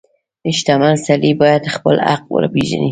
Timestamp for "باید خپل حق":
1.41-2.23